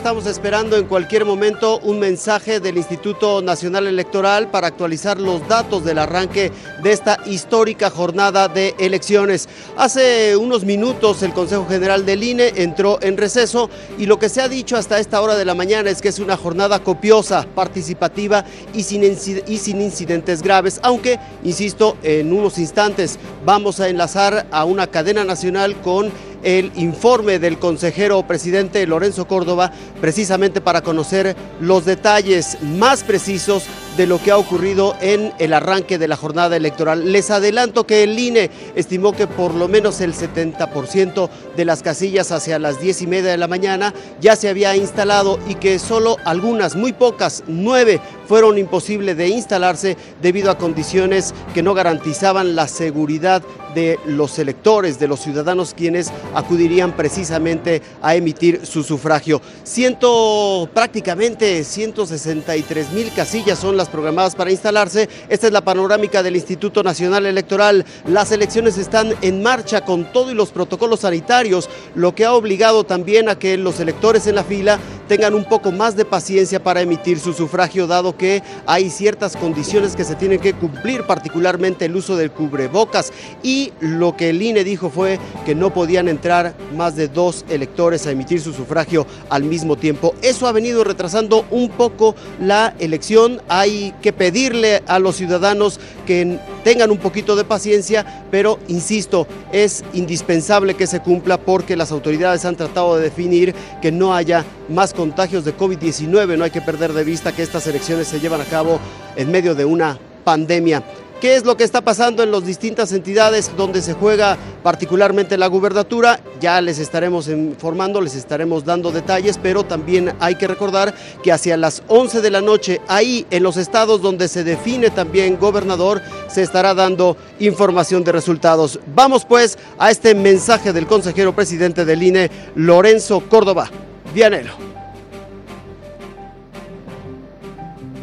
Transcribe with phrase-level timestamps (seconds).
[0.00, 5.84] estamos esperando en cualquier momento un mensaje del Instituto Nacional Electoral para actualizar los datos
[5.84, 6.50] del arranque
[6.82, 9.46] de esta histórica jornada de elecciones.
[9.76, 13.68] Hace unos minutos el Consejo General del INE entró en receso
[13.98, 16.18] y lo que se ha dicho hasta esta hora de la mañana es que es
[16.18, 23.18] una jornada copiosa, participativa y sin, y sin incidentes graves, aunque, insisto, en unos instantes
[23.44, 26.10] vamos a enlazar a una cadena nacional con
[26.42, 33.64] el informe del consejero presidente Lorenzo Córdoba, precisamente para conocer los detalles más precisos
[33.96, 37.12] de lo que ha ocurrido en el arranque de la jornada electoral.
[37.12, 42.32] Les adelanto que el INE estimó que por lo menos el 70% de las casillas
[42.32, 46.16] hacia las 10 y media de la mañana ya se había instalado y que solo
[46.24, 52.68] algunas, muy pocas, nueve, fueron imposibles de instalarse debido a condiciones que no garantizaban la
[52.68, 53.42] seguridad
[53.74, 59.40] de los electores, de los ciudadanos quienes acudirían precisamente a emitir su sufragio.
[59.64, 65.08] Ciento, prácticamente 163 mil casillas son las programadas para instalarse.
[65.28, 67.84] Esta es la panorámica del Instituto Nacional Electoral.
[68.06, 72.84] Las elecciones están en marcha con todo y los protocolos sanitarios, lo que ha obligado
[72.84, 76.82] también a que los electores en la fila tengan un poco más de paciencia para
[76.82, 81.96] emitir su sufragio, dado que hay ciertas condiciones que se tienen que cumplir, particularmente el
[81.96, 83.12] uso del cubrebocas.
[83.42, 88.06] Y lo que el INE dijo fue que no podían entrar más de dos electores
[88.06, 90.14] a emitir su sufragio al mismo tiempo.
[90.22, 93.42] Eso ha venido retrasando un poco la elección.
[93.48, 93.69] Hay
[94.02, 100.74] que pedirle a los ciudadanos que tengan un poquito de paciencia, pero insisto, es indispensable
[100.74, 105.44] que se cumpla porque las autoridades han tratado de definir que no haya más contagios
[105.44, 106.36] de COVID-19.
[106.36, 108.78] No hay que perder de vista que estas elecciones se llevan a cabo
[109.16, 110.82] en medio de una pandemia.
[111.20, 115.48] ¿Qué es lo que está pasando en las distintas entidades donde se juega particularmente la
[115.48, 116.18] gubernatura?
[116.40, 121.58] Ya les estaremos informando, les estaremos dando detalles, pero también hay que recordar que hacia
[121.58, 126.40] las 11 de la noche, ahí en los estados donde se define también gobernador, se
[126.42, 128.80] estará dando información de resultados.
[128.94, 133.68] Vamos pues a este mensaje del consejero presidente del INE, Lorenzo Córdoba.
[134.14, 134.69] Vianelo.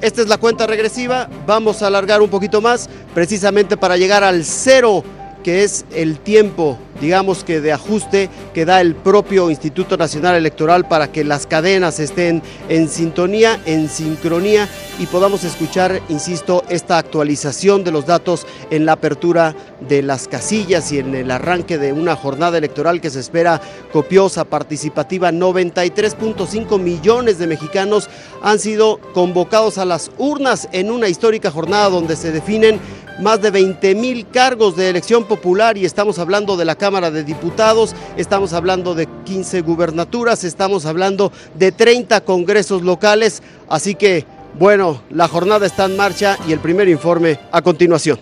[0.00, 4.44] Esta es la cuenta regresiva, vamos a alargar un poquito más, precisamente para llegar al
[4.44, 5.02] cero,
[5.42, 10.88] que es el tiempo digamos que de ajuste que da el propio Instituto Nacional Electoral
[10.88, 14.68] para que las cadenas estén en sintonía, en sincronía
[14.98, 19.54] y podamos escuchar, insisto, esta actualización de los datos en la apertura
[19.88, 23.60] de las casillas y en el arranque de una jornada electoral que se espera
[23.92, 25.30] copiosa, participativa.
[25.30, 28.08] 93.5 millones de mexicanos
[28.42, 32.80] han sido convocados a las urnas en una histórica jornada donde se definen
[33.20, 37.24] más de 20 mil cargos de elección popular y estamos hablando de la Cámara de
[37.24, 44.24] Diputados, estamos hablando de 15 gubernaturas, estamos hablando de 30 congresos locales, así que
[44.58, 48.18] bueno, la jornada está en marcha y el primer informe a continuación.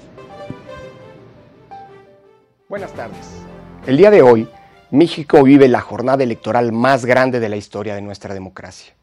[2.69, 3.19] Buenas tardes.
[3.87, 4.49] El día de hoy,
[4.91, 8.95] México vive la jornada electoral más grande de la historia de nuestra democracia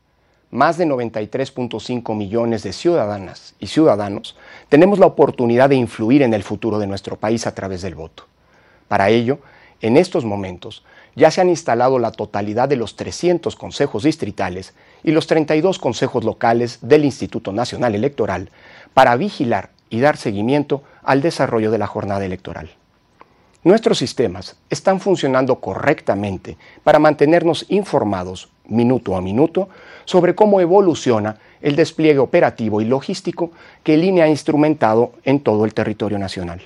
[0.52, 4.38] más de 93.5 millones de ciudadanas y ciudadanos
[4.70, 8.26] tenemos la oportunidad de influir en el futuro de nuestro país a través del voto.
[8.88, 9.40] Para ello,
[9.80, 10.84] en estos momentos,
[11.16, 14.74] ya se han instalado la totalidad de los 300 consejos distritales
[15.04, 18.50] y los 32 consejos locales del Instituto Nacional Electoral
[18.94, 22.70] para vigilar y dar seguimiento al desarrollo de la jornada electoral.
[23.64, 29.70] Nuestros sistemas están funcionando correctamente para mantenernos informados minuto a minuto
[30.06, 33.52] sobre cómo evoluciona el despliegue operativo y logístico
[33.84, 36.64] que INE ha instrumentado en todo el territorio nacional.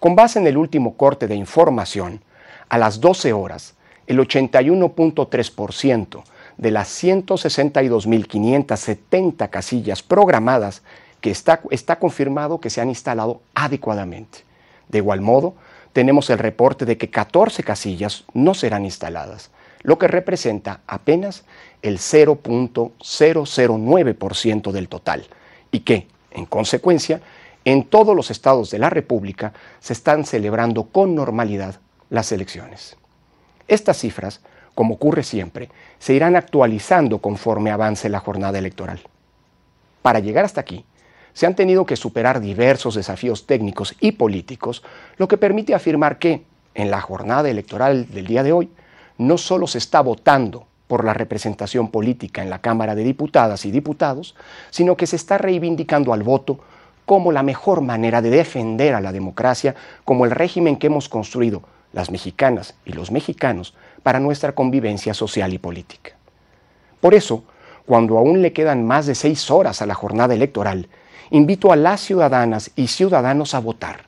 [0.00, 2.20] Con base en el último corte de información,
[2.68, 3.76] a las 12 horas,
[4.08, 6.24] el 81.3%
[6.56, 10.82] de las 162.570 casillas programadas
[11.20, 14.40] que está, está confirmado que se han instalado adecuadamente.
[14.88, 15.54] De igual modo,
[15.94, 19.50] tenemos el reporte de que 14 casillas no serán instaladas,
[19.82, 21.46] lo que representa apenas
[21.82, 25.24] el 0.009% del total,
[25.70, 27.20] y que, en consecuencia,
[27.64, 31.78] en todos los estados de la República se están celebrando con normalidad
[32.10, 32.96] las elecciones.
[33.68, 34.40] Estas cifras,
[34.74, 35.70] como ocurre siempre,
[36.00, 39.00] se irán actualizando conforme avance la jornada electoral.
[40.02, 40.84] Para llegar hasta aquí,
[41.34, 44.82] se han tenido que superar diversos desafíos técnicos y políticos,
[45.18, 46.44] lo que permite afirmar que,
[46.74, 48.70] en la jornada electoral del día de hoy,
[49.18, 53.70] no solo se está votando por la representación política en la Cámara de Diputadas y
[53.70, 54.34] Diputados,
[54.70, 56.60] sino que se está reivindicando al voto
[57.04, 61.62] como la mejor manera de defender a la democracia, como el régimen que hemos construido
[61.92, 66.12] las mexicanas y los mexicanos para nuestra convivencia social y política.
[67.00, 67.44] Por eso,
[67.86, 70.88] cuando aún le quedan más de seis horas a la jornada electoral,
[71.34, 74.04] invito a las ciudadanas y ciudadanos a votar,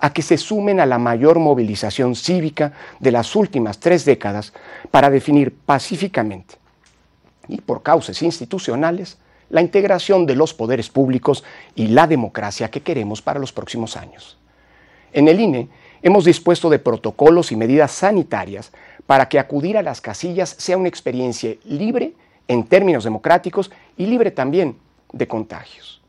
[0.00, 4.52] a que se sumen a la mayor movilización cívica de las últimas tres décadas
[4.90, 6.56] para definir pacíficamente
[7.46, 9.16] y por causas institucionales
[9.48, 11.44] la integración de los poderes públicos
[11.76, 14.36] y la democracia que queremos para los próximos años.
[15.12, 15.68] En el INE
[16.02, 18.72] hemos dispuesto de protocolos y medidas sanitarias
[19.06, 22.14] para que acudir a las casillas sea una experiencia libre
[22.48, 24.76] en términos democráticos y libre también
[25.12, 26.02] de contagios.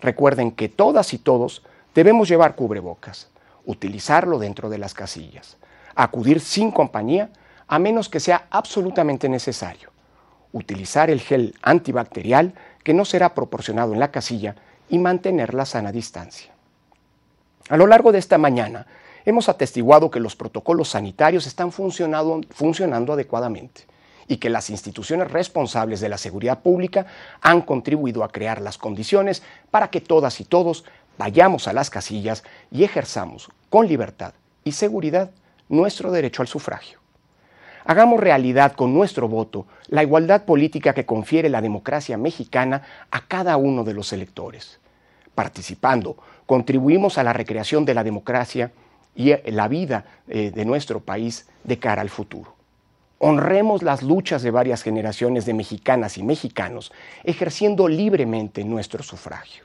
[0.00, 1.62] Recuerden que todas y todos
[1.94, 3.28] debemos llevar cubrebocas,
[3.64, 5.56] utilizarlo dentro de las casillas,
[5.94, 7.30] acudir sin compañía
[7.66, 9.90] a menos que sea absolutamente necesario,
[10.52, 12.54] utilizar el gel antibacterial
[12.84, 14.54] que no será proporcionado en la casilla
[14.88, 16.52] y mantener la sana distancia.
[17.68, 18.86] A lo largo de esta mañana
[19.24, 23.86] hemos atestiguado que los protocolos sanitarios están funcionando, adecuadamente
[24.28, 27.06] y que las instituciones responsables de la seguridad pública
[27.40, 30.84] han contribuido a crear las condiciones para que todas y todos
[31.18, 34.34] vayamos a las casillas y ejerzamos con libertad
[34.64, 35.30] y seguridad
[35.68, 37.00] nuestro derecho al sufragio.
[37.84, 42.82] Hagamos realidad con nuestro voto la igualdad política que confiere la democracia mexicana
[43.12, 44.80] a cada uno de los electores.
[45.36, 48.72] Participando, contribuimos a la recreación de la democracia
[49.14, 52.55] y la vida eh, de nuestro país de cara al futuro.
[53.18, 56.92] Honremos las luchas de varias generaciones de mexicanas y mexicanos
[57.24, 59.64] ejerciendo libremente nuestro sufragio.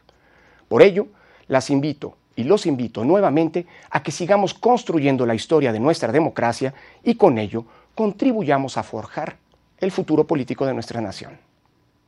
[0.69, 1.07] Por ello,
[1.47, 6.73] las invito y los invito nuevamente a que sigamos construyendo la historia de nuestra democracia
[7.03, 9.35] y con ello contribuyamos a forjar
[9.77, 11.37] el futuro político de nuestra nación.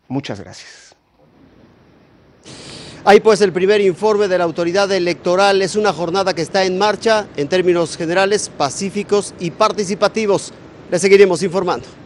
[0.07, 0.95] Muchas gracias.
[3.05, 6.77] Ahí pues el primer informe de la autoridad electoral es una jornada que está en
[6.77, 10.53] marcha en términos generales pacíficos y participativos.
[10.93, 12.02] Le seguiremos informando.